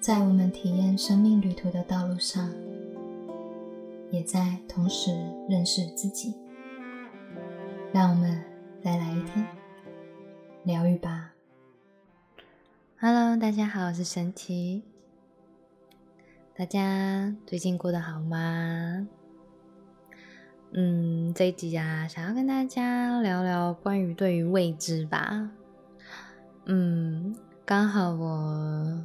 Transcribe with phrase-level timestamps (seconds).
[0.00, 2.50] 在我们体验生命旅途的道路上，
[4.10, 5.10] 也在同时
[5.46, 6.34] 认识自己。
[7.92, 8.42] 让我们
[8.82, 9.46] 再来一天
[10.64, 11.32] 疗愈吧。
[12.98, 14.84] Hello，大家好，我是神奇。
[16.56, 19.06] 大家最近过得好吗？
[20.72, 25.50] 嗯，这一集啊，想要跟大家聊聊关于对于未知吧。
[26.64, 27.36] 嗯，
[27.66, 29.04] 刚好我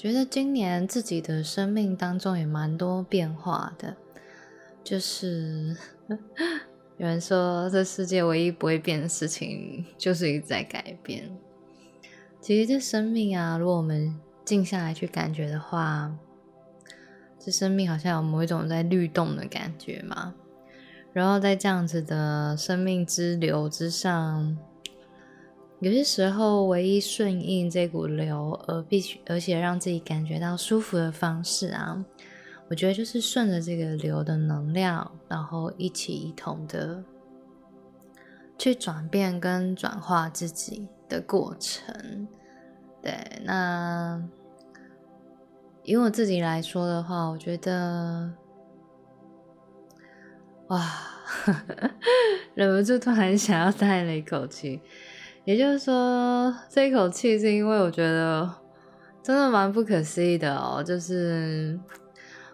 [0.00, 3.94] 觉得今年自己的生命当中也蛮多变化的，
[4.82, 5.76] 就是
[6.96, 11.30] 有人说这世界唯一不会变的事情就是一直在改变。
[12.40, 16.10] 其实这生命啊，如果我们静下来去感觉的话，
[17.38, 20.32] 这生命好像有某一种在律动的感觉嘛。
[21.12, 24.56] 然后在这样子的生命之流之上，
[25.80, 32.04] 有些时候唯一顺应这股流而必须，而且让自己感觉到舒服的方式啊，
[32.68, 37.02] 我觉得就是顺着这个流的能量，然后一起一同的
[38.58, 42.28] 去转变跟转化自己的过程。
[43.02, 44.22] 对，那
[45.84, 48.30] 以我自己来说的话，我觉得。
[50.68, 50.86] 哇，
[52.54, 54.80] 忍不住突然想要 叹了一口气。
[55.44, 58.48] 也就是说，这一口气是因为我觉得
[59.22, 60.82] 真的蛮不可思议的哦。
[60.82, 61.78] 就是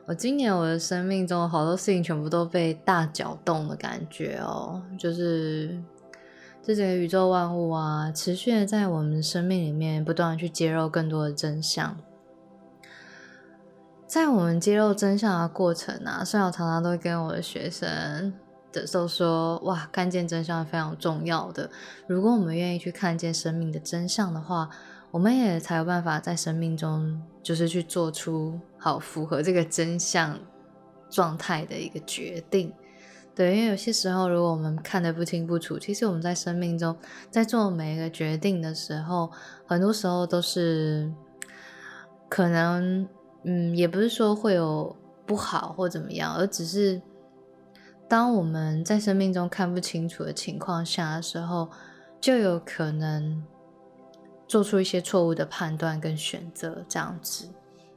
[0.06, 4.82] 我今年我的生命中好多事情全部都被大搅动的感觉哦。
[4.98, 5.76] 就是
[6.62, 11.96] 这些宇宙万物啊，持续的在我们生命里面不断的去揭露更多的真相。
[14.06, 18.32] 在我们揭露真相的过程啊，虽然我常常都会跟我的学生
[18.80, 21.70] 的时候说，哇，看见真相非常重要的。
[22.06, 24.68] 如果我们愿意去看见生命的真相的话，
[25.10, 30.38] 我们也才有办法在生命中，就是去做出好符合这个真相
[31.08, 32.72] 状态的一个决定。
[33.34, 36.96] 对，因为有些时候，如果我们看得不清不楚，其实我们在生命中
[37.30, 39.30] 在做每一个决定的时候，
[39.66, 41.12] 很多时候都是
[42.28, 43.08] 可能。
[43.48, 47.00] 嗯，也不是说会有不好或怎么样，而只是
[48.08, 51.68] 当我们在生命中看不清楚的情况下的时候，
[52.20, 53.44] 就有可能
[54.46, 57.48] 做出一些错误的判断跟选择这样子，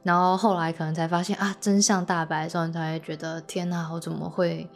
[0.02, 4.68] 然后后来可能才发现啊，真相大白的时候，你才会觉得天哪，我怎么会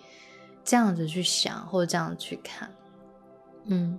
[0.62, 2.70] 这样子去想或者这样去看？
[3.64, 3.98] 嗯，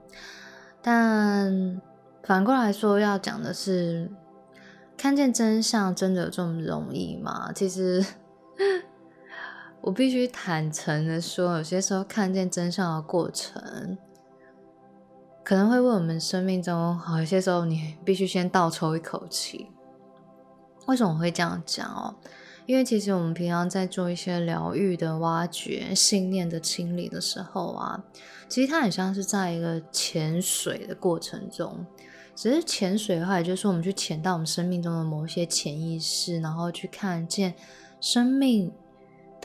[0.81, 1.81] 但
[2.23, 4.09] 反过来说，要讲的是。
[4.97, 7.51] 看见真相真的有这么容易吗？
[7.53, 8.03] 其实，
[9.85, 13.95] 我必须坦诚的说，有些时候看见真相的过程，
[15.43, 19.67] 可能会为我们生命中，好有些时候你必须先倒抽一口气。
[20.87, 22.15] 为什么我会这样讲哦？
[22.65, 28.03] 因为其实我们平常在做一些疗愈的挖掘、信念的清理的时候啊，
[28.49, 31.85] 其实它很像是在一个潜水的过程中。
[32.35, 37.53] 只是潜水的话，也就是我们去潜到我们生命中的某一些潜意识，然后去看见
[38.01, 38.73] 生命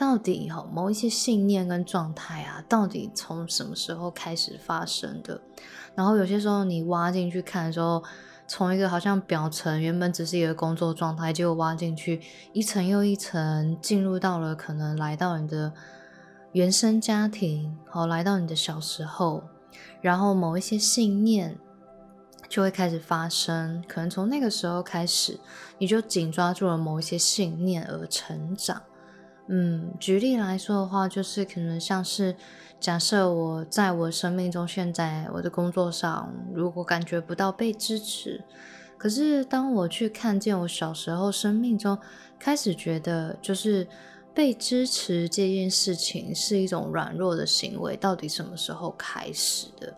[0.01, 5.39] 到底哈某一些信念跟状态啊，到底从什么时候开始发生的。
[5.93, 8.03] 然后有些时候你挖进去看的时候，
[8.47, 12.19] 从一个好像表层原本只是一个工作状态，结果挖进去
[12.51, 15.71] 一层又一层，进入到了可能来到你的
[16.53, 19.43] 原生家庭，好来到你的小时候，
[20.01, 21.59] 然后某一些信念。
[22.49, 25.39] 就会开始发生，可能从那个时候开始，
[25.77, 28.81] 你就紧抓住了某一些信念而成长。
[29.53, 32.35] 嗯，举例来说的话，就是可能像是
[32.79, 38.41] 假设我在我生命中，现在我的工作上，如果感觉不到被支持，
[38.97, 41.97] 可是当我去看见我小时候生命中
[42.39, 43.85] 开始觉得，就是
[44.33, 49.93] 被支持这件事情是一种软弱的行为，到底什么时候开始的？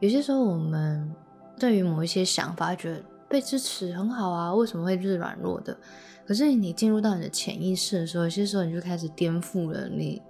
[0.00, 1.14] 有些时候我们。
[1.56, 5.78] 对于某一些想法，觉得被支持很好啊，为什么会是软弱的？
[6.26, 10.22] 可是你进入到你的潜意识的时候，有些时候你就开始颠覆了你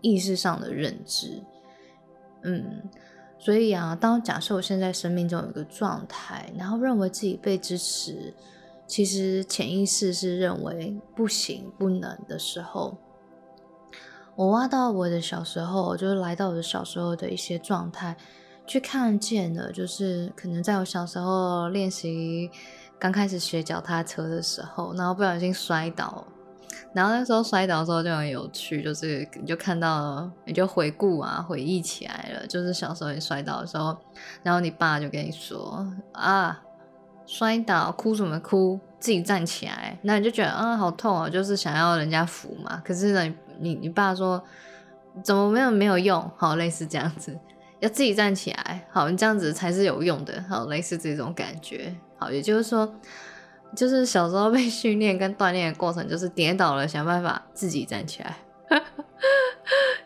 [0.00, 1.42] 意识上的认知。
[2.42, 2.82] 嗯，
[3.38, 8.34] 所以啊，当假设我现在生命中有一个状态，然后认为自己被支持，
[8.86, 12.96] 其实潜意识是认为不行、不能的时候，
[14.36, 18.16] 我挖到我的小时候，就是来到我的小时候的一些状态。
[18.66, 22.50] 去看见了，就是可能在我小时候练习
[22.98, 26.26] 刚开始学脚踏车的时候，然后不小心摔倒，
[26.92, 33.96] 然后那时候摔倒的时候就很有趣，就是你就看到，你就回顾啊，回忆起来了，就是小时候你摔倒的时候，
[34.42, 36.60] 然后你爸就跟你说啊，
[37.26, 38.80] 摔倒，哭什么哭？
[39.00, 42.82] 自己站起来，那你就觉得啊，好痛哦，就是想要人家扶嘛。
[42.84, 44.42] 可是呢，你你爸说
[45.22, 47.38] 怎么没有没有用，好类似这样子，
[47.80, 52.92] 要自己站起来，好，你这样子才是有用的，好类似这种感觉，好，也就是说，
[53.76, 58.36] 就是小时候被 训练跟锻炼的过程，就是跌倒了想办法自己站起来，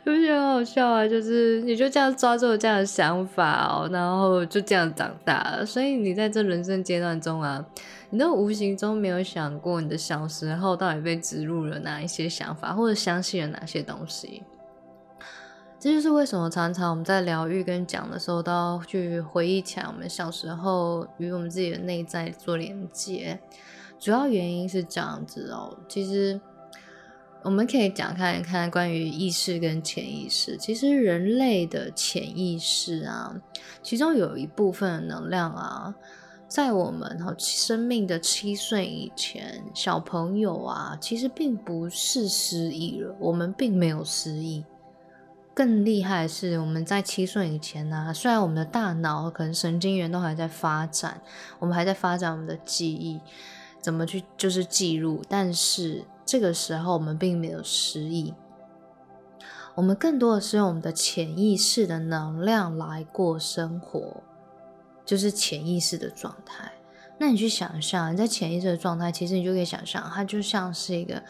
[0.04, 1.06] 有觉得很好笑啊？
[1.06, 5.64] 就是你就这样抓住了这样的想法，然后就这样长大了。
[5.64, 7.64] 所以你在这人生阶段中啊。
[8.14, 14.42] 你都无形中没有想过，你的小时候到底被植入了哪一些想法，或者相信了哪些东西？
[15.82, 23.36] 这就是为什么常常我们在疗愈跟讲的时候，都要去回忆起来我们小时候与我们自己的内在做连接。
[23.98, 25.76] 主要原因是这样子哦。
[25.88, 26.40] 其实
[27.42, 30.56] 我们可以讲看一看关于意识跟潜意识。
[30.56, 33.34] 其实人类的潜意识啊，
[33.82, 35.92] 其中有一部分能量啊。
[36.46, 43.12] 在我们哈生命的七岁以前，小朋友啊，其实并不是失忆了。
[43.18, 44.64] 我们并没有失忆。
[45.54, 51.20] 更厉害的是，我们在七岁以前呢，虽然我们的大脑可能神经元都还在发展，
[51.58, 53.20] 我们还在发展我们的记忆，
[53.80, 58.34] 怎么去就是记录，但是这个时候我们并没有失忆。
[59.74, 64.22] 我们更多的是用我们的潜意识的能量来过生活。
[65.04, 66.70] 就是潜意识的状态。
[67.18, 71.20] 那你去想象，你在潜意识的状态，其实你就可以想象，它就像是一个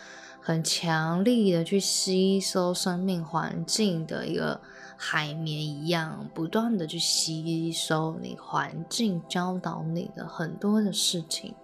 [0.44, 4.60] 很强力的去吸收生命环境的一个
[4.96, 11.54] 海绵一样，不断的去吸收你环境教导你的很多的事情。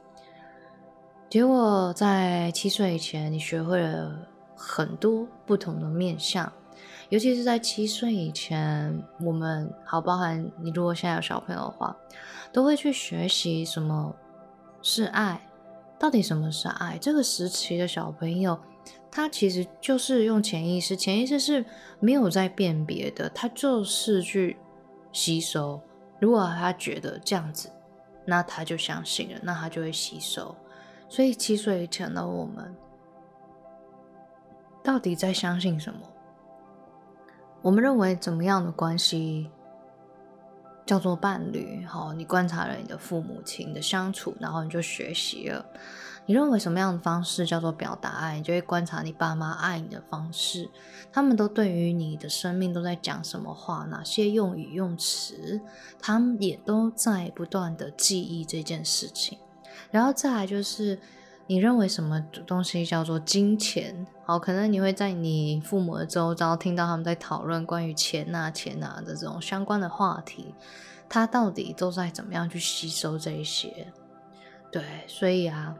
[1.28, 4.16] 结果在七岁以前，你学会了
[4.56, 6.50] 很多不同的面相。
[7.08, 11.96] 尤其是在七岁以前，我们好包含你，如果现在有小朋友的话，
[12.52, 14.14] 都会去学习什么
[14.82, 15.47] 是爱，
[15.98, 16.96] 到底什么是爱。
[16.98, 18.58] 这个时期的小朋友，
[19.10, 21.64] 他其实就是用潜意识，潜意识是
[22.00, 24.56] 没有在辨别的，他就是去
[25.12, 25.80] 吸收。
[26.20, 27.70] 如果他觉得这样子，
[28.24, 30.54] 那他就相信了，那他就会吸收。
[31.08, 32.76] 所以七岁以前的我们，
[34.82, 36.00] 到底在相信什么？
[37.60, 39.50] 我们认为怎么样的关系
[40.88, 41.84] 叫做伴侣？
[41.84, 45.62] 好，你观察了你的父母亲的相处，然后你就学习了。
[46.24, 48.38] 你认为什么样的方式叫做表达爱？
[48.38, 50.70] 你就会观察你爸妈爱你的方式，
[51.12, 53.84] 他们都对于你的生命都在讲什么话？
[53.90, 55.60] 哪些用语用词？
[56.00, 59.38] 他们也都在不断的记忆这件事情。
[59.90, 60.98] 然后再来就是。
[61.50, 64.06] 你认为什么东西叫做金钱？
[64.26, 70.54] 好，可能你会在你父母的周遭听到他们在讨论关于钱啊、钱啊的这种相关的话题，
[71.08, 73.90] 他到底都在怎么样去吸收这一些？
[74.70, 75.74] 对，所以啊，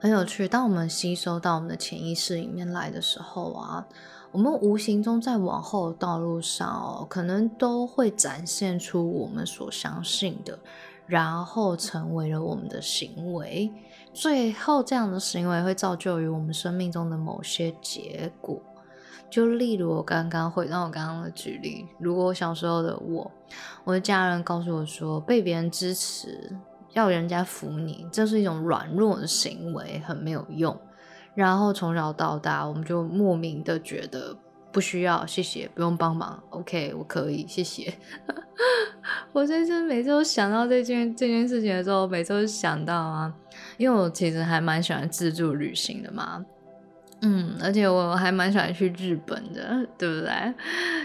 [0.00, 0.48] 很有趣。
[0.48, 3.86] 当我们吸收到我们的潜意识里面来的时候啊，
[4.32, 10.58] 我们无形中在往后的道路上哦，可能都会展现出我们所相信的，
[11.10, 13.70] 然后成为了我们的行为。
[14.14, 18.62] 最后，这样的行为会造就于我们生命中的某些结果。
[19.28, 23.30] 就例如我刚刚回到我刚刚的举例，如果我小时候的我，
[23.84, 26.56] 我的家人告诉我说，被别人支持，
[26.92, 30.76] 要人家扶你，这是一种软弱的行为，很没有用。
[31.34, 34.36] 然后从小到大，我们就莫名的觉得。
[34.72, 36.42] 不需要，谢谢，不用帮忙。
[36.50, 37.92] OK，我可以，谢谢。
[39.32, 43.34] 我真是每次都想到这件这件事情的时候，每次都想到啊，
[43.78, 46.44] 因为我其实还蛮喜欢自助旅行的嘛。
[47.22, 50.32] 嗯，而且我还蛮喜欢去日本的，对不对？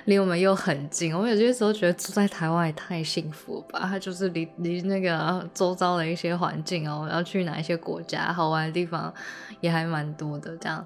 [0.06, 3.82] 离我们又很近，我有些时候觉得住在台湾也太幸福吧。
[3.84, 9.14] 它就是离离那个周遭的一些环境哦，要去哪一些国家好玩的地方
[9.60, 10.56] 也还蛮多的。
[10.56, 10.86] 这样，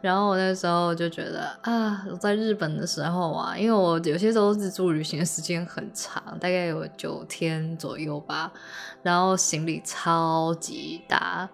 [0.00, 8.50] 然后我那时候就觉得啊，在日本的时候啊，因为我有些时候自助旅行的时间很长，大概有九天左右吧，
[9.02, 11.50] 然后行李超级大。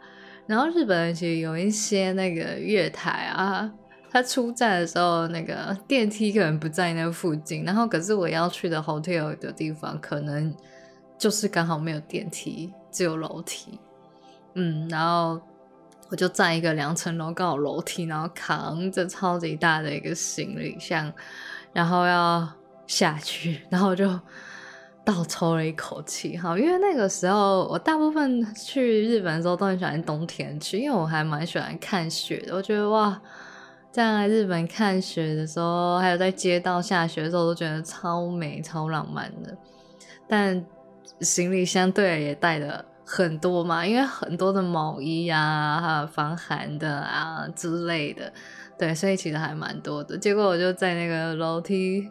[0.47, 3.71] 然后日本人其实有一些那个月台啊，
[4.11, 10.55] 他出站的时候那个电梯可能不在那附近，然后可是我要去的 hotel 的地方可能
[11.19, 13.79] 就是刚好没有电梯，只有楼梯。
[14.55, 15.41] 嗯，然后
[16.09, 21.13] 我就在一个两层楼高楼梯，然后扛着超级大的一个行李箱，
[21.73, 22.49] 然后要
[22.87, 24.09] 下去，然后就。
[25.07, 32.57] 倒抽了一口气，哈，因为那个时候我大部分去日本的时候都很喜欢冬天去，因为我还蛮喜欢看雪的。
[32.57, 33.23] 我觉得哇，
[33.93, 39.57] 在日本看雪的时候，还有在街道下雪的时候，都觉得超美、超浪漫的。
[40.27, 40.67] 但
[41.21, 48.33] 行李相对也带的很多嘛，因为很多的毛衣啊，还有防寒的啊之类的，
[48.77, 50.19] 对，所以其实还蛮多的。
[50.19, 52.11] 结果我就在那个楼梯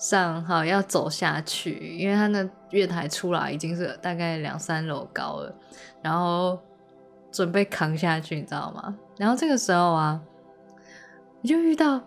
[0.00, 5.54] 上，哈，要走下去，因为他那月台出来已经是大概两三楼高了，
[6.02, 6.58] 然后
[7.30, 8.96] 准备扛下去，你知道吗？
[9.18, 10.20] 然后这个时候啊，
[11.42, 12.00] 你就遇到。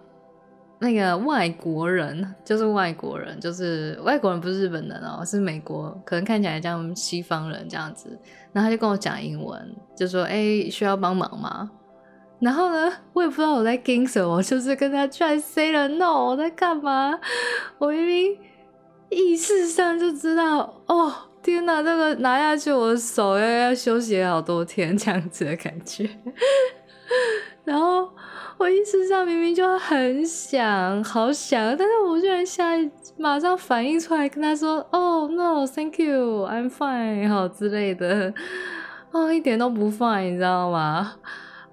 [0.80, 8.10] 那个外国人就是外国人，就是外国人不是日本人哦，是美国，可能看起来像西方人这样子。
[8.52, 11.72] 然后他就跟我讲英文，就说：“哎，需要帮忙吗？”
[12.44, 17.18] 然后呢，我也不知道我在跟什么，就是跟他居然 say 了 no，我在干嘛？
[17.80, 18.38] 我明明
[19.10, 26.10] 意识上就知道，哦，天哪，这个拿下去我的手要要休息好多天这样子的感觉，
[27.64, 28.10] 然后。
[28.60, 32.64] 我意识上明明就很想，好想，但是我居然下
[33.18, 38.34] 马上反应出来跟他说：“哦，no，thank you，I'm fine，好之类的。”
[39.12, 41.16] 哦，一点都不 fine，你知道吗？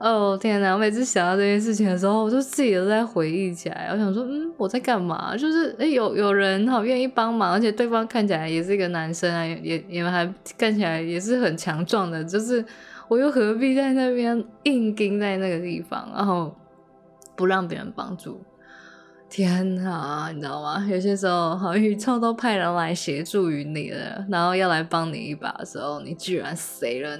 [0.00, 0.72] 哦，天哪！
[0.72, 3.90] 我每次想到这件事情的时候，我就自己都在回忆起来。
[3.92, 5.36] 我想说，嗯，我在干嘛？
[5.36, 10.26] 就是诶，有有人好愿意帮忙，而且对方看起来也是一个男生啊，也也还
[10.56, 12.64] 看起来也是很强壮的，就是
[13.08, 16.54] 我又何必在那边硬盯在那个地方，然后。
[17.36, 18.38] 不让别人帮助，
[19.30, 20.86] 天哪，你知道吗？
[20.90, 27.16] 有些时候，好宇宙都派人来协助于你了，然后要来帮你一把的时候，你居然 say 了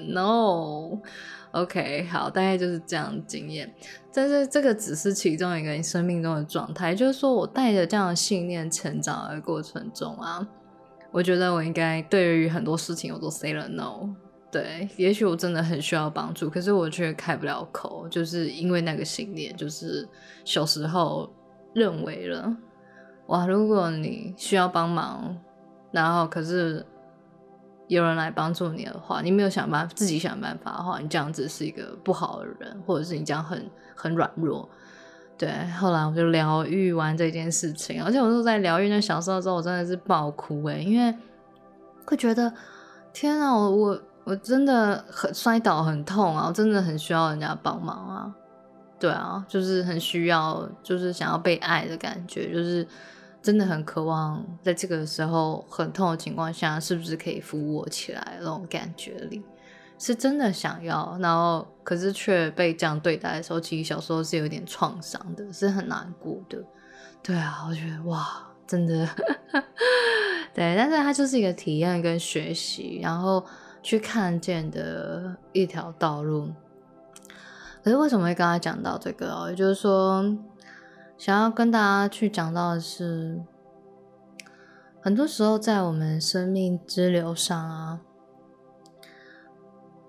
[1.52, 3.72] OK，好，大概就是这样经验。
[4.12, 10.46] 但是这个只是其中一个生命中的状态，就是说我带着这样的信念成长的过程中啊，
[11.10, 14.08] 我觉得我应该对于很多事情我都 say 了 no。
[14.52, 20.08] 对，也许我真的很需要帮助，可是我却开不了口，就是因为那个信念，就是
[20.44, 21.32] 小时候
[21.72, 22.56] 认为了，
[23.28, 25.36] 哇，如果你需要帮忙，
[25.92, 26.84] 然后可是
[27.94, 34.68] 有人来帮助你的话，你没有想办法自己想办法的话，你这样子是一个不好的人，或者是你这样很很软弱。
[35.36, 41.14] 对，后来我就疗愈完这件事情，而且我是在疗愈那小时候之后，我真的是爆哭诶，因为
[42.06, 42.52] 会觉得
[43.12, 44.00] 天啊，我我。
[44.22, 46.44] 我真的很摔倒，很痛啊！
[46.46, 48.32] 我真的很需要人家帮忙啊！
[48.98, 52.86] 对啊，就是很需要，就是想要被爱的感觉，就是
[53.42, 58.36] 真的很渴望在这个时候很痛的情况下，是不是可以扶我起来？
[58.40, 59.42] 那种感觉里
[59.98, 66.58] 是真的想要，然后可是却被这样对待的时候，其实小时候是有点创伤的，是很难过的。
[67.22, 69.08] 对啊，我觉得哇，真的，
[70.54, 73.44] 对，但是它就是一个体验跟学习，然后。
[73.82, 76.52] 去看见的一条道路，
[77.82, 79.48] 可是为什么会刚才讲到这个？
[79.48, 80.22] 也就是说，
[81.20, 83.38] 想要跟大家去讲到的是，
[85.02, 88.00] 很多时候在我们生命之流上啊，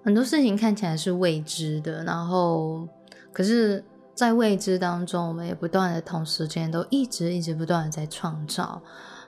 [0.05, 2.87] 很多事情看起来是未知的，然后，
[3.33, 3.83] 可是，
[4.15, 8.81] 在未知当中，我们也不断的同时间都一直一直不断的在创造。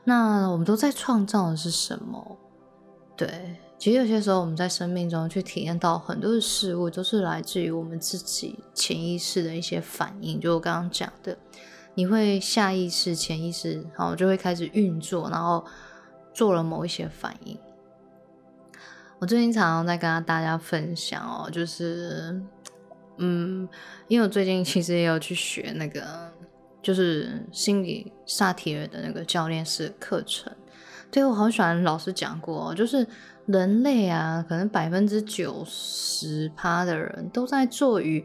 [0.05, 2.37] 那我们都在创造的是什么？
[3.17, 3.57] 对。
[3.77, 10.39] 其实有些时候，我们在生命中去体验到很多的事物，都是来自于我们自己潜意识的一些反应。
[10.39, 11.37] 就我刚刚讲的，
[11.95, 15.63] 你会下意识、潜意识，然后就会开始运作，然后
[16.33, 17.57] 做了某一些反应。
[19.19, 22.41] 我最近常常在跟大家分享哦，就是，
[23.17, 23.67] 嗯，
[24.07, 26.31] 因为我最近其实也有去学那个，
[26.81, 30.51] 就是心理萨提尔的那个教练式课程。
[31.11, 33.07] 对我好喜欢老师讲过，就是。
[33.45, 38.23] 人类啊，可能百分之九十趴的人都在做与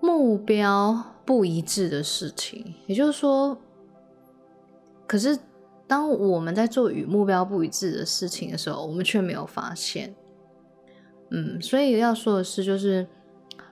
[0.00, 2.74] 目标不一致的事情。
[2.86, 3.56] 也就是说，
[5.06, 5.38] 可是
[5.86, 10.14] 当我们在做与目标不一致的事情的时候，我们却没有发现。
[11.30, 13.06] 嗯，所以要说的是，就是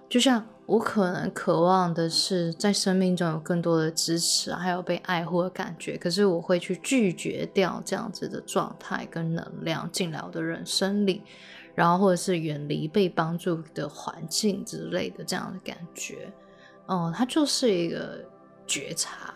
[0.09, 0.47] 就像。
[0.67, 5.97] 我可能渴望的是在生命中有更多的支持，还有被爱护的感觉。
[5.97, 11.23] 可是我会去拒绝掉这样子的状态跟能量进来我的人生里，
[11.77, 16.33] 然后或者是远离被帮助的环境之类的这样的感觉。
[16.87, 18.25] 哦，它就是一个
[18.67, 19.33] 觉察。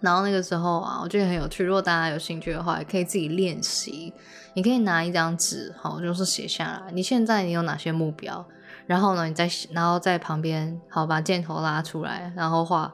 [0.00, 1.64] 然后那个时候啊，我觉得很有趣。
[1.64, 4.12] 如果大家有兴趣的话，也可以自己练习。
[4.52, 6.92] 你可以拿一张纸，好，就是写下来。
[6.92, 8.44] 你现在你有哪些目标？
[8.86, 12.92] 然后呢，你再然后在旁边好把箭头拉出来，然后画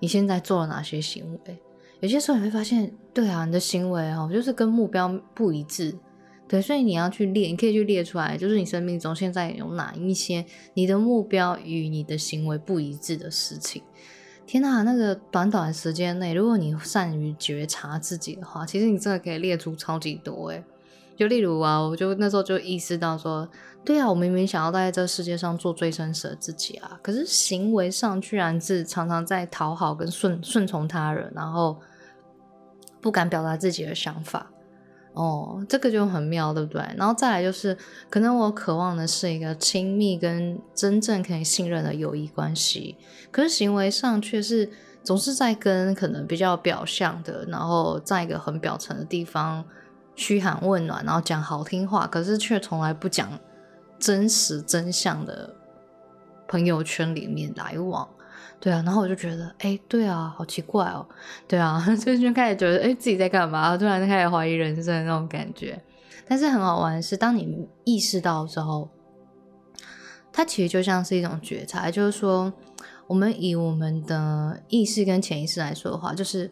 [0.00, 1.58] 你现在做了哪些行为。
[2.00, 5.94] 有些时候你会发现，对啊，你的行为哦，就是跟目标不一致。
[6.48, 13.82] 对，所以你要去列，你可以去列出来，就是你生命中现在有哪一些你的目标与你的行为不一致的事情。
[14.46, 20.62] 天哪，那个短短时间内，如果你善于觉察自己的话，其实你真的可以列出超级多诶。
[21.16, 23.48] 就例如啊，我就那时候就意识到说，
[23.84, 31.80] 对啊，我明明想要在这世界上做最真实的自己啊，可是行为上居然是常常在讨好跟顺顺从他人，然后
[33.00, 34.48] 不敢表达自己的想法。
[35.16, 36.82] 哦，这个就很妙，对不对？
[36.94, 37.74] 然后再来就是，
[38.10, 42.98] 可能我渴望的是一个亲密跟真正可以信任的友谊关系，
[43.30, 44.70] 可是行为上却是
[45.02, 49.64] 总是在跟可能比较表象的，然后在一个很表层的地方
[50.14, 53.26] 嘘寒问暖，然后讲好听话，可是却从来不讲
[53.98, 55.56] 真实真相的
[56.46, 58.06] 朋友圈里面来往。
[58.58, 61.06] 对啊，然后我就觉得，哎，对啊，好奇怪哦，
[61.46, 63.76] 对啊， 就就开始觉得，哎，自己在干嘛？
[63.76, 65.80] 突然就开始怀疑人生的那种感觉。
[66.26, 68.88] 但是很好玩的是，当你意识到之后，
[70.32, 72.52] 它其实就像是一种觉察，就是说，
[73.06, 76.50] 我们以我们的意识跟潜意识来说的话，就是，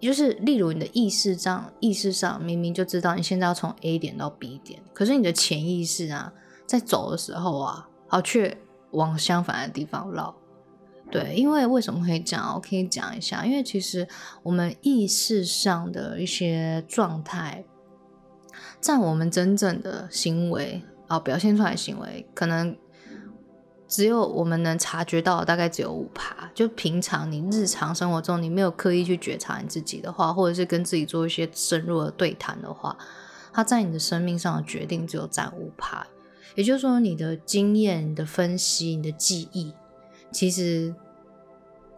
[0.00, 6.32] 就是，例如你的意识上，意识上明明就知道你现在要从 A 点到 B 点，可是你的潜意识啊，
[6.66, 8.56] 在走的时候啊，好却
[8.90, 10.34] 往相反的地方绕。
[11.12, 12.54] 对，因为为什么会讲？
[12.54, 14.08] 我可以讲一下，因为其实
[14.42, 17.62] 我们意识上的一些状态，
[18.80, 22.74] 在我们真正的行为啊表现出来的行为，可能
[23.86, 26.50] 只有我们能察觉到，大概只有五趴。
[26.54, 32.96] 就平常你日常生活中，你没有刻意去觉察你自己的话，或者是跟自己做一些深入的对谈的话，
[33.52, 36.06] 它在你的生命上的决定只有占五趴。
[36.54, 39.74] 也就是说，你的经验、你的分析、你的记忆。
[40.32, 40.94] 其实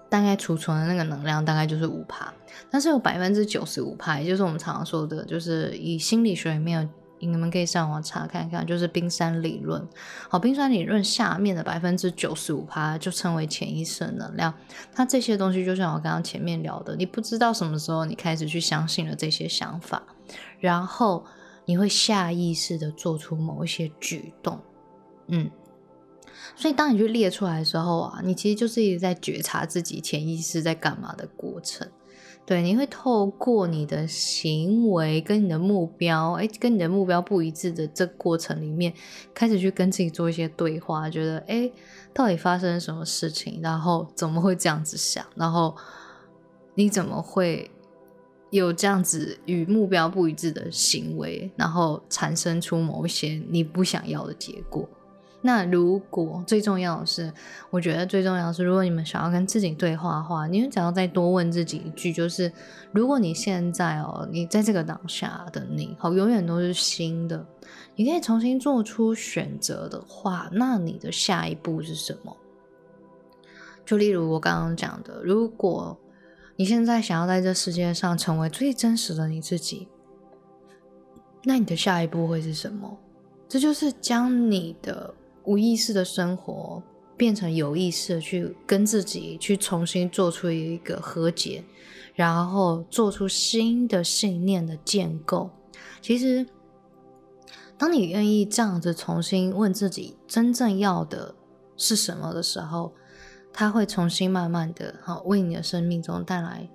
[0.08, 2.32] 大概储存的那个能量大概就是五帕，
[2.70, 6.88] 但是有百分之九十五帕，也就是我们常常说的，就是以心理学里面，
[7.18, 9.84] 你们可以上网查看看，就是冰山理论。
[10.28, 14.52] 好，冰山理论下面的百分之九十五趴就称为潜意识能量。
[14.92, 20.02] 它这些东西就像我刚刚前面聊的，你不知道什么时候你开始去相信了这些想法，
[20.60, 21.24] 然后
[21.64, 24.60] 你会下意识的做出某一些举动，
[25.28, 25.50] 嗯。
[26.56, 31.88] 所以，当你去列出来的时候啊，你其实就是一直在觉察自己潜意识在干嘛的过程。
[32.46, 38.92] 对，你会透过你的行为跟你的目标，哎，跟你的目标不一致的这过程里面，
[39.32, 41.72] 开始去跟自己做一些对话，觉得，哎，
[42.12, 43.60] 到底发生什么事情？
[43.62, 45.24] 然后怎么会这样子想？
[45.36, 45.74] 然后
[46.74, 47.70] 你怎么会
[48.50, 51.50] 有这样子与目标不一致的行为？
[51.56, 54.86] 然后产生出某一些你不想要的结果？
[55.46, 57.30] 那如果最重要的是，
[57.68, 62.50] 我觉得最重要的是，如果你们想要跟自己对话的话，你们只要再多问自己一句，就是
[62.92, 67.46] 如果你现在哦，你在这个当下的你，好，永远都是新的，
[67.94, 72.34] 你可以重新做出选择的话，那你的下一步是什么？
[73.84, 75.94] 就例如我刚刚讲的，如果
[76.56, 79.88] 你现在想要在这世界上成为最真实的你自己，
[81.42, 82.96] 那你的下一步会是什么？
[83.46, 85.12] 这就是将你的。
[85.44, 86.82] 无意识的生活
[87.16, 91.62] 变成有意识的去跟自己去重新做出一个和解，
[92.14, 95.50] 然后做出新的信念的建构。
[96.00, 96.46] 其实，
[97.78, 101.34] 当你愿意这样子重新问自己真正要的
[101.76, 102.92] 是什么的时候，
[103.52, 106.68] 他会重新慢慢的哈为你的生命中带来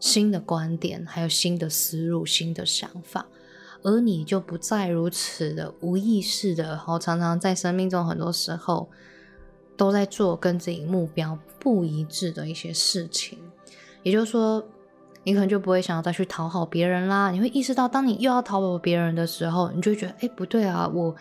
[0.00, 3.26] 新的观点，还有新的思路、新的想法。
[3.82, 8.88] 而你就不再如此的无意识的，然后常常在生命中很多时候
[9.76, 13.38] 都在做跟自己目标不一致的一些事情。
[14.02, 14.62] 也就是说，
[15.24, 17.30] 你可能就不会想要再去讨好别人啦。
[17.30, 21.14] 你会意识到，当你又要讨好别人的时候，你就觉得，哎，不对啊，我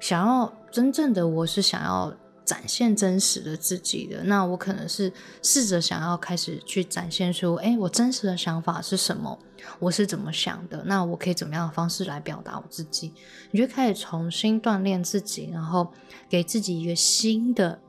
[0.00, 2.12] 想要真正的，我是想要。
[2.44, 5.10] 展现真实的自己的，那我可能是
[5.42, 9.38] 试着想要开始去展现出，哎，我真实的想法是什么？
[9.78, 10.82] 我是怎么想的？
[10.84, 13.14] 那我可以怎么样的方式来表达我自己？
[13.50, 15.90] 你就开始重新锻炼自己，然后
[16.28, 17.80] 给自己一个新的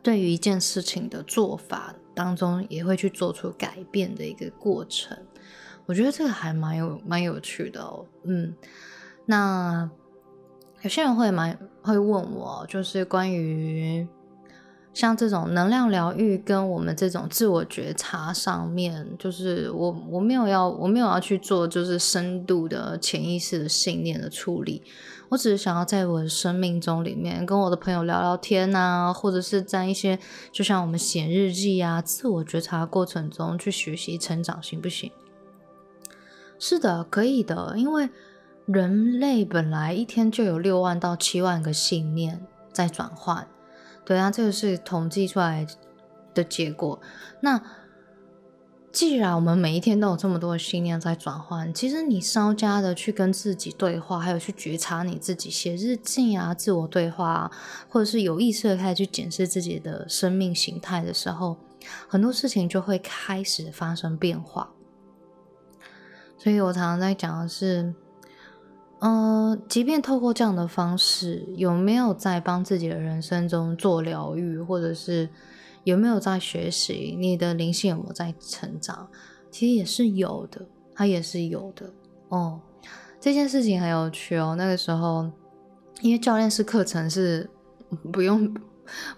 [0.00, 5.18] 对于一件事情的做法当中，也会去做出改变的一个过程。
[5.86, 8.06] 我觉得这个还蛮有蛮有趣的哦。
[8.22, 8.54] 嗯，
[9.24, 9.90] 那。
[10.82, 14.06] 有些人会蛮会问我，就是关于
[14.92, 24.82] 像这种能量疗愈跟我们这种自我觉察上面，就是我我没有要我没有要去做，就是深度的潜意识的信念的处理。
[25.28, 30.18] 我只是想要在我的生命中里面跟我的朋友聊聊天啊，或者是在一些
[30.50, 35.12] 就像我们写日记啊，自我觉察过程中去学习成长，行不行？
[36.58, 38.08] 是的，可以的，因为。
[38.66, 43.46] 人类本来一天就有六万到七万个信念在转换，
[44.04, 45.66] 对啊，这个是统计出来
[46.34, 47.00] 的结果。
[47.40, 47.62] 那
[48.90, 57.50] 既然我们每一天都有这么多的信念在转换，其实你稍加的去跟自己对话，还有去觉察你自己，写日记啊，自我对话，
[57.88, 61.58] 或者是有意识的开始去检视自己的生命形态的时候，
[62.08, 64.70] 很多事情就会开始发生变化。
[66.38, 67.94] 所以我常常在讲的是，
[69.08, 75.28] 嗯，即便透过这样的方式，有没有在帮自己的人生中做疗愈，或者是？
[75.84, 77.14] 有没有在学习？
[77.16, 79.08] 你的灵性有没有在成长？
[79.52, 81.88] 其实也是有的，它也是有的
[82.30, 82.60] 哦。
[83.20, 84.56] 这件事情很有趣哦。
[84.58, 85.30] 那个时候，
[86.00, 87.48] 因为教练式课程是
[88.12, 88.52] 不用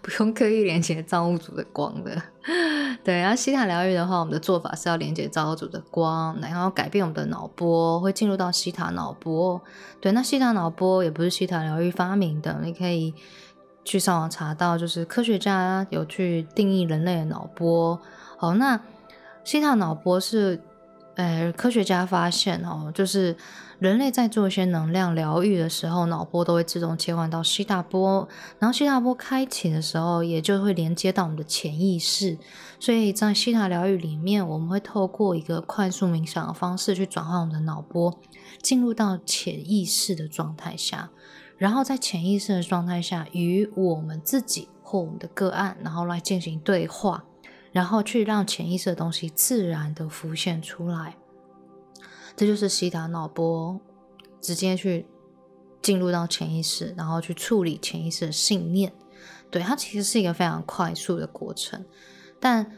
[0.02, 2.22] 不用刻意连接造物主的光的，
[3.04, 3.20] 对。
[3.20, 9.60] 然后西塔疗愈的话，我们的做法是要连接造物主的光，然后改变我们的脑波，会进入到西塔脑波。
[10.00, 13.14] 对，那西塔脑波也不是西塔疗愈发明的，你可以。
[13.84, 17.98] 去上网查到，就是科学家有去定义人类的脑波。
[18.36, 18.78] 好，那
[19.44, 20.60] 西塔脑波是，
[21.18, 23.36] 呃，科学家发现哦，就是
[23.80, 28.28] 人类在做一些能量疗愈的时候，脑波都会自动切换到西塔波。
[28.60, 32.38] 然后西塔波开启的时候，也就会连接到我们的潜意识。
[32.78, 38.20] 所以在西塔疗愈里面，我们会透过一个快速冥想的方式去转换我们的脑波，
[38.62, 41.10] 进入到潜意识的状态下。
[41.56, 47.24] 然后在潜意识的状态下，与我们自己或我们的个案，然后来进行对话，
[47.78, 51.16] 然后去让潜意识的东西自然的浮现出来。
[52.34, 53.80] 这就是西塔脑波
[54.40, 55.06] 直接去
[55.80, 58.92] 进入到潜意识，然后去处理潜意识的信念。
[59.48, 61.84] 对它其实是一个非常快速的过程。
[62.40, 62.68] 但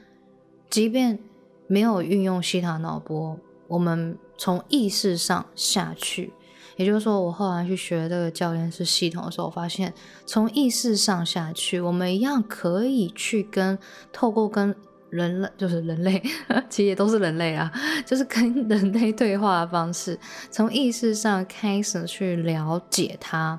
[0.69, 1.19] 即便
[1.67, 6.35] 没有运用西塔脑波，我们从意识上下去。
[6.77, 9.95] 也就是说，我后来去学这个教练式系统的时候，我发现
[10.27, 13.79] 从意识上下去，我们一样可以去跟
[14.13, 14.77] 透过跟
[15.11, 16.23] 人类，就是人类，
[16.71, 17.71] 其实也都是人类啊，
[18.07, 20.19] 就是跟人类对话的方式，
[20.51, 23.59] 从意识上开始去了解它，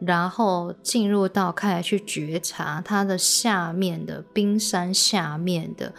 [0.00, 5.94] 然后进入到开始去觉察它的下面的冰山下面的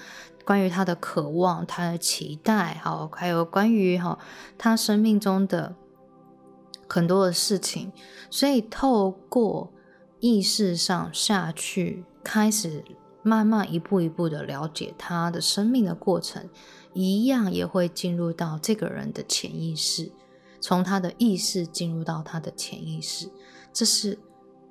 [0.45, 4.17] 关于他的渴望、他的期待，好，还有关于哈
[4.57, 5.75] 他生命中的。
[6.91, 7.91] 很多的事情，
[8.31, 9.71] 所以透过
[10.19, 12.83] 意识上下去，开始
[13.29, 16.49] 慢慢一步一步的了解他的生命的过程，
[16.93, 20.11] 一样也会进入到这个人的潜意识，
[20.59, 23.29] 从他的意识进入到他的潜意识，
[23.71, 24.17] 这是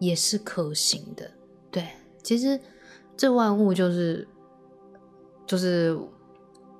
[0.01, 1.31] 也是可行的。
[1.71, 1.87] 对，
[2.23, 2.61] 其实
[3.16, 4.27] 这万物就是
[5.47, 5.97] 就是。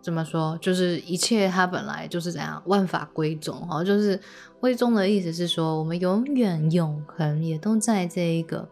[0.01, 0.57] 怎么说？
[0.59, 3.85] 就是一切它本来就是怎样，万法归宗哈。
[3.85, 4.19] 就是
[4.59, 8.67] 归宗的意思是说，我们永远永恒也都在这一个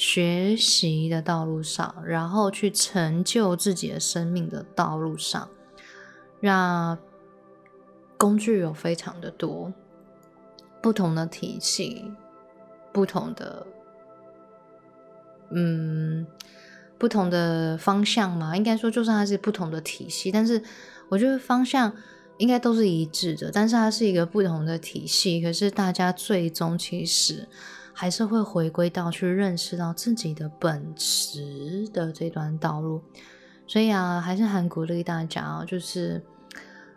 [0.00, 5.46] 学习的道路上，然后去成就自己的生命的道路上。
[6.40, 6.96] 那
[8.16, 9.70] 工具有非常的多，
[10.80, 12.10] 不同的体系，
[12.94, 13.66] 不同的，
[15.50, 16.26] 嗯。
[16.98, 20.62] 不同的方向嘛，应该说就算它是不同的体系，但是
[21.08, 21.90] 我觉得方向
[22.36, 23.50] 应该都是一致的。
[23.50, 27.48] 但是它是一个不同的体系，可是大家最终其实
[27.92, 33.00] 还是会回归到去认识到自己的本职的这段道路。
[33.66, 36.22] 所以啊，还是很鼓励大家哦，就是。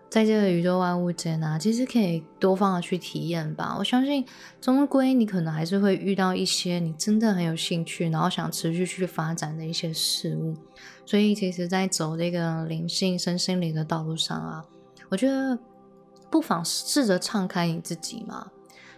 [0.10, 3.76] 在这个宇宙万物间啊，其实可以多方的去体验吧。
[3.80, 4.24] 我相信，
[4.62, 10.56] 终归你可能还是会遇到一些你真的很有兴趣，然后想持续去发展的一些事物。
[11.04, 14.64] 所以，其实，在走这个灵性、身心灵的道路上啊，
[15.10, 15.58] 我觉得
[16.30, 18.52] 不妨试着敞开你自己嘛。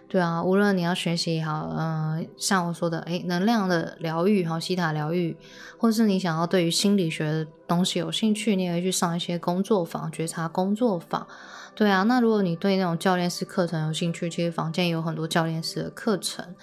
[0.08, 5.36] 对啊，无论你要学习也好，嗯，像我说的，诶，能量的疗愈，好，西塔疗愈，
[5.78, 11.26] 或是你想要对于心理学的东西有兴趣，你也可以去上一些工作坊、觉察工作坊。
[11.74, 16.54] 对啊，那如果你对那种教练式课程有兴趣，其实房间有很多教练式的课程。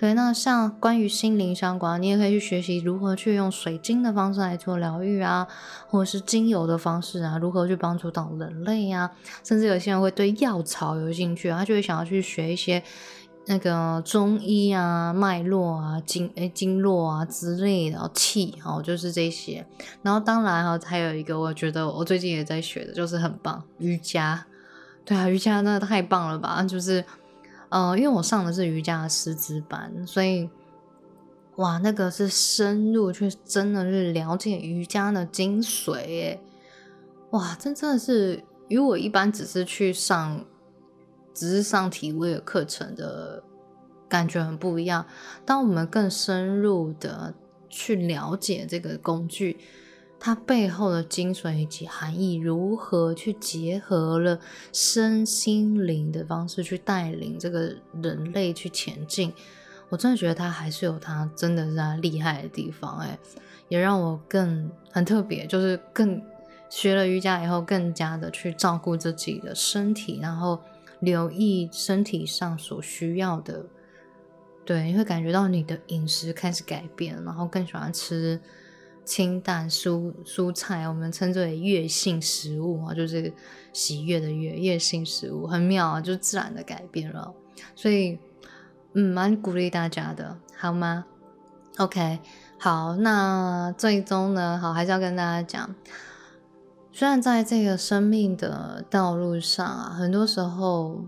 [0.00, 5.46] 对，那像关于心灵相关，你也可以去学习如何去用水晶的方式来做疗愈啊，
[5.90, 9.10] 或者是精油的方式啊，如何去帮助到人类啊，
[9.44, 12.82] 甚至有些人会对药草有兴趣，他就会想要去学一些
[13.44, 19.66] 那个中医啊、脉络啊、经诶经络啊之类的气，哦，就是这些。
[20.00, 24.46] 然后当然哈，还有一个我觉得我最近也在学的，就是很棒瑜伽。
[25.04, 27.04] 对啊，瑜伽真的太棒了吧，就是。
[27.70, 30.50] 呃，因为我上的是瑜伽的师资班，所以
[31.56, 36.40] 哇，那个是深入去真的是了解瑜伽的精髓诶，
[37.30, 40.44] 哇，真真的是与我一般只是去上，
[41.32, 43.42] 只是上体位的课程的
[44.08, 45.06] 感觉很不一样。
[45.44, 47.34] 当我们更深入的
[47.68, 49.58] 去了解这个工具，
[50.22, 54.38] 它背后的精髓以及含义如何去结合了
[54.70, 59.32] 身心灵的方式去带领这个人类去前进，
[59.88, 63.18] 我真的觉得它还是有它真的是它厉害的地方，哎，
[63.70, 66.22] 也让我更很特别，就是更
[66.68, 70.60] 学了瑜伽以后更加的去照顾自己的身体，然后
[71.00, 73.64] 留意身体上所需要的，
[74.66, 78.38] 对，你会感觉到你的饮食开始改变，然后更喜欢吃。
[79.04, 83.32] 清淡蔬蔬菜，我们称之为悦性食物啊，就是
[83.72, 87.34] 喜悦的悦，悦性食物很妙啊，就自然的改变了。
[87.74, 88.18] 所以，
[88.94, 91.04] 嗯，蛮鼓励大家的，好吗
[91.78, 92.20] ？OK，
[92.58, 95.74] 好，那最终呢，好，还是要跟大家讲，
[96.92, 101.04] 虽然在这个生命的道路上啊，很多时候，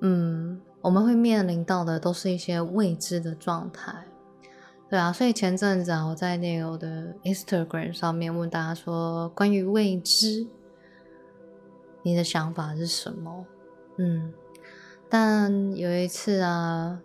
[0.00, 4.06] 嗯，我们会面临到的都是一些未知的状态。
[4.94, 10.46] 对啊，所以前阵子啊，我在那个我的 Instagram 上面问大家说，关于未知，
[12.02, 13.44] 你的想法是什么？
[13.96, 14.32] 嗯，
[15.08, 17.00] 但有一次啊，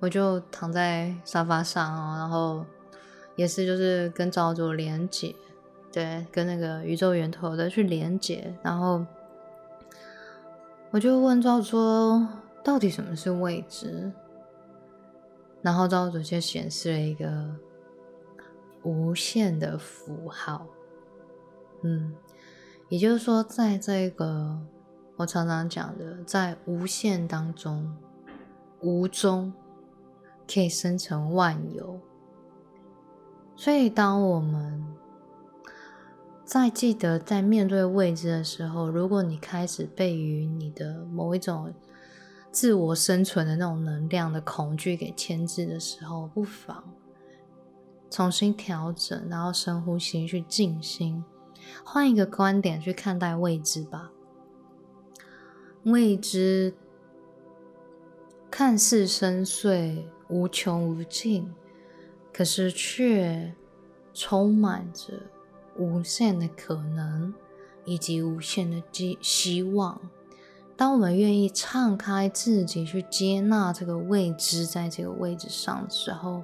[0.00, 2.66] 我就躺在沙发上啊，然后
[3.36, 5.32] 也是就是跟造主连接，
[5.92, 9.06] 对，跟那个宇宙源头的去连接，然后
[10.90, 12.28] 我就问造主说，
[12.64, 14.10] 到底什么是未知？
[15.62, 17.54] 然后照主就显示了一个
[18.82, 20.66] 无限的符号，
[21.82, 22.12] 嗯，
[22.88, 24.58] 也就是说，在这个
[25.14, 27.96] 我常常讲的，在无限当中，
[28.80, 29.52] 无中
[30.52, 32.00] 可以生成万有。
[33.54, 34.84] 所以，当我们
[36.44, 41.72] 在记得在面对未知的时候，如果你开始被于你的某一种。
[42.52, 46.84] 自我生存的那种能量的恐惧给牵制的时候，不妨
[48.10, 51.24] 重新调整，然后深呼吸去静心，
[51.82, 54.12] 换一个观点去看待未知吧。
[55.84, 56.74] 未知
[58.50, 61.50] 看似深邃、无穷无尽，
[62.32, 63.54] 可是却
[64.12, 65.14] 充满着
[65.78, 67.32] 无限的可能
[67.86, 69.98] 以及无限的希希望。
[70.74, 76.42] 当我们愿意敞开自己去接纳这个未知，在这个位置上的时候，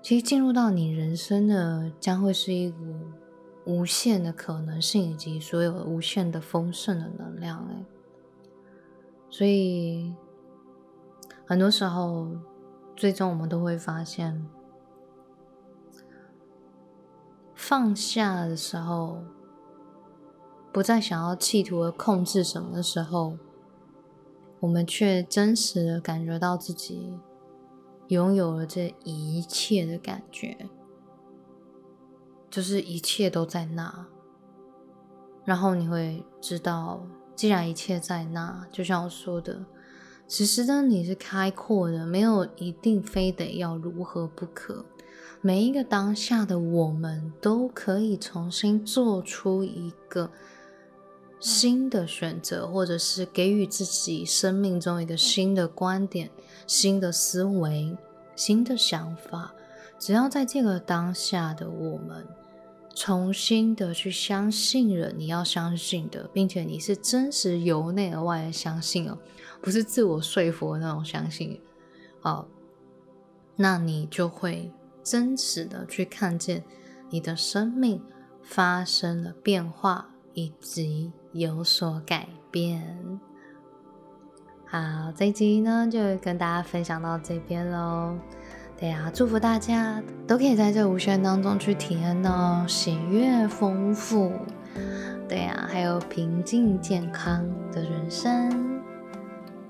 [0.00, 2.78] 其实进入到你人生的将会是一股
[3.66, 7.58] 无限的可能性，以及所有无限的丰盛的能量。
[7.68, 7.84] 哎，
[9.28, 10.14] 所以
[11.44, 12.28] 很多时候，
[12.96, 14.46] 最终我们都会发现，
[17.54, 19.22] 放下的时候。
[20.72, 23.36] 不再想要企图的控制什么的时候，
[24.60, 27.18] 我们却真实的感觉到自己
[28.06, 30.68] 拥有了这一切的感觉，
[32.48, 34.06] 就是一切都在那。
[35.44, 37.04] 然后你会知道，
[37.34, 39.64] 既然一切在那，就像我说的，
[40.28, 44.84] 此时的你是开阔的，没有一定非得要如何不可。
[45.40, 50.30] 每一个当下的我们都可以重新做出一个。
[51.40, 56.30] 新的选择，或者是给予自己生命中一个新的观点、
[56.66, 57.96] 新的思维、
[58.36, 59.54] 新的想法，
[59.98, 62.26] 只要在这个当下的我们，
[62.94, 69.16] 重新的去相信了你要相信的，并且你是真实由内而外的相信哦，
[69.62, 71.58] 不是自我说服的那种相信，
[72.20, 72.46] 哦，
[73.56, 74.70] 那你就会
[75.02, 76.62] 真实的去看见
[77.08, 78.02] 你的生命
[78.42, 81.12] 发生了变化，以及。
[81.32, 82.82] 有所改变。
[84.66, 88.18] 好，这一集呢就跟大家分享到这边喽。
[88.76, 94.32] 对呀，祝福大家都可以在这无限当中去体验到喜悦、丰富。
[95.28, 98.82] 对呀，还有平静、健康的人生。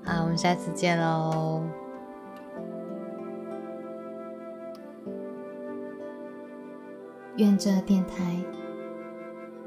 [0.03, 1.63] 好，我们下次见喽。
[7.37, 8.60] 愿这电台。